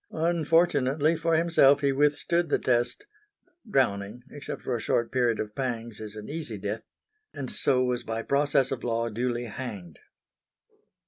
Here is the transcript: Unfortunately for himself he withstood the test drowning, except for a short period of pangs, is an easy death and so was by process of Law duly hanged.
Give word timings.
Unfortunately 0.09 1.15
for 1.15 1.35
himself 1.35 1.81
he 1.81 1.91
withstood 1.91 2.49
the 2.49 2.57
test 2.57 3.05
drowning, 3.69 4.23
except 4.31 4.63
for 4.63 4.75
a 4.75 4.79
short 4.81 5.11
period 5.11 5.39
of 5.39 5.53
pangs, 5.53 5.99
is 6.01 6.15
an 6.15 6.27
easy 6.27 6.57
death 6.57 6.81
and 7.35 7.51
so 7.51 7.83
was 7.83 8.01
by 8.01 8.23
process 8.23 8.71
of 8.71 8.83
Law 8.83 9.09
duly 9.09 9.43
hanged. 9.43 9.99